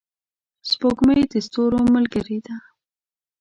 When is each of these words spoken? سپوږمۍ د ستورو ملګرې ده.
سپوږمۍ 0.69 1.21
د 1.31 1.33
ستورو 1.45 1.79
ملګرې 1.95 2.37
ده. 2.45 2.55